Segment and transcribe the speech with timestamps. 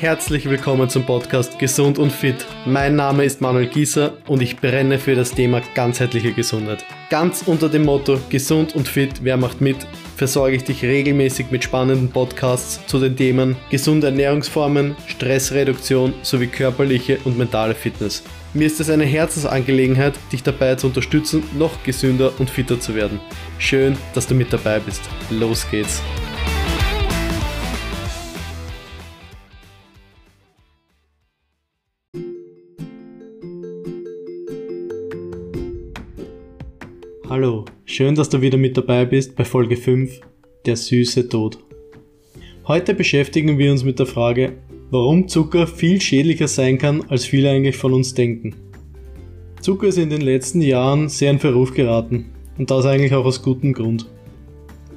[0.00, 2.46] Herzlich willkommen zum Podcast Gesund und Fit.
[2.64, 6.84] Mein Name ist Manuel Gieser und ich brenne für das Thema ganzheitliche Gesundheit.
[7.10, 9.76] Ganz unter dem Motto Gesund und Fit, wer macht mit,
[10.16, 17.18] versorge ich dich regelmäßig mit spannenden Podcasts zu den Themen gesunde Ernährungsformen, Stressreduktion sowie körperliche
[17.24, 18.22] und mentale Fitness.
[18.54, 23.20] Mir ist es eine Herzensangelegenheit, dich dabei zu unterstützen, noch gesünder und fitter zu werden.
[23.58, 25.02] Schön, dass du mit dabei bist.
[25.30, 26.02] Los geht's.
[37.30, 40.20] Hallo, schön, dass du wieder mit dabei bist bei Folge 5,
[40.66, 41.60] der süße Tod.
[42.66, 44.54] Heute beschäftigen wir uns mit der Frage,
[44.90, 48.56] warum Zucker viel schädlicher sein kann, als viele eigentlich von uns denken.
[49.60, 53.44] Zucker ist in den letzten Jahren sehr in Verruf geraten und das eigentlich auch aus
[53.44, 54.08] gutem Grund.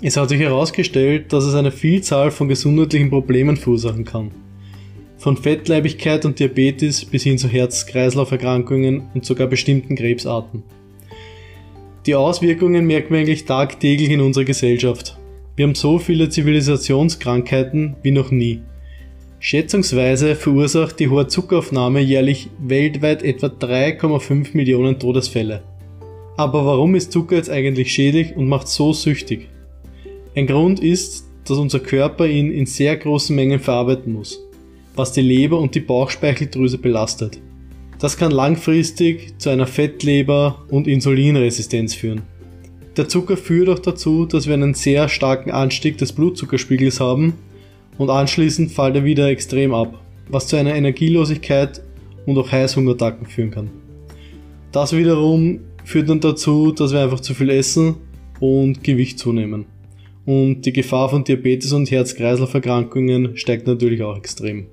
[0.00, 4.30] Es hat sich herausgestellt, dass es eine Vielzahl von gesundheitlichen Problemen verursachen kann.
[5.18, 10.62] Von Fettleibigkeit und Diabetes bis hin zu Herz-Kreislauf-Erkrankungen und sogar bestimmten Krebsarten.
[12.06, 15.18] Die Auswirkungen merken wir eigentlich tagtäglich in unserer Gesellschaft.
[15.56, 18.60] Wir haben so viele Zivilisationskrankheiten wie noch nie.
[19.40, 25.62] Schätzungsweise verursacht die hohe Zuckeraufnahme jährlich weltweit etwa 3,5 Millionen Todesfälle.
[26.36, 29.48] Aber warum ist Zucker jetzt eigentlich schädlich und macht so süchtig?
[30.34, 34.44] Ein Grund ist, dass unser Körper ihn in sehr großen Mengen verarbeiten muss,
[34.94, 37.40] was die Leber und die Bauchspeicheldrüse belastet.
[37.98, 42.22] Das kann langfristig zu einer Fettleber und Insulinresistenz führen.
[42.96, 47.34] Der Zucker führt auch dazu, dass wir einen sehr starken Anstieg des Blutzuckerspiegels haben
[47.98, 51.82] und anschließend fällt er wieder extrem ab, was zu einer Energielosigkeit
[52.26, 53.70] und auch Heißhungerattacken führen kann.
[54.72, 57.96] Das wiederum führt dann dazu, dass wir einfach zu viel essen
[58.40, 59.66] und Gewicht zunehmen.
[60.26, 64.66] Und die Gefahr von Diabetes und Herz-Kreislauf-Erkrankungen steigt natürlich auch extrem.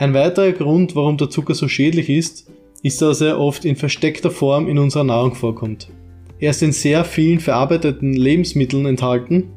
[0.00, 2.50] Ein weiterer Grund, warum der Zucker so schädlich ist,
[2.82, 5.90] ist, dass er oft in versteckter Form in unserer Nahrung vorkommt.
[6.38, 9.50] Er ist in sehr vielen verarbeiteten Lebensmitteln enthalten,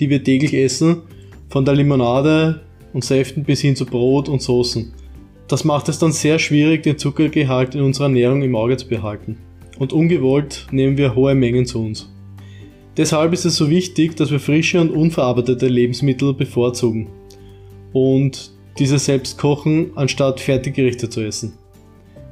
[0.00, 1.02] die wir täglich essen,
[1.48, 2.62] von der Limonade
[2.92, 4.92] und Säften bis hin zu Brot und Soßen.
[5.46, 9.38] Das macht es dann sehr schwierig, den Zuckergehalt in unserer Ernährung im Auge zu behalten.
[9.78, 12.12] Und ungewollt nehmen wir hohe Mengen zu uns.
[12.96, 17.06] Deshalb ist es so wichtig, dass wir frische und unverarbeitete Lebensmittel bevorzugen.
[17.92, 18.50] Und
[18.80, 21.52] diese selbst kochen, anstatt Fertiggerichte zu essen.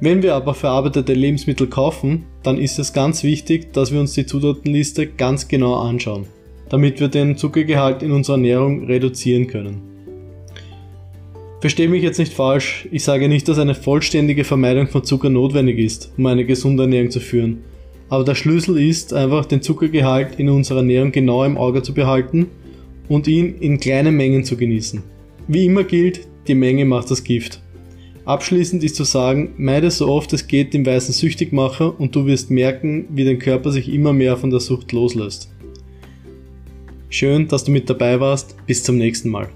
[0.01, 4.25] Wenn wir aber verarbeitete Lebensmittel kaufen, dann ist es ganz wichtig, dass wir uns die
[4.25, 6.25] Zutatenliste ganz genau anschauen,
[6.69, 9.81] damit wir den Zuckergehalt in unserer Ernährung reduzieren können.
[11.61, 15.77] Verstehe mich jetzt nicht falsch, ich sage nicht, dass eine vollständige Vermeidung von Zucker notwendig
[15.77, 17.63] ist, um eine gesunde Ernährung zu führen.
[18.07, 22.47] Aber der Schlüssel ist einfach, den Zuckergehalt in unserer Ernährung genau im Auge zu behalten
[23.09, 25.03] und ihn in kleinen Mengen zu genießen.
[25.49, 27.61] Wie immer gilt, die Menge macht das Gift.
[28.25, 32.51] Abschließend ist zu sagen, meide so oft es geht den weißen Süchtigmacher und du wirst
[32.51, 35.49] merken, wie dein Körper sich immer mehr von der Sucht loslöst.
[37.09, 38.55] Schön, dass du mit dabei warst.
[38.67, 39.49] Bis zum nächsten Mal.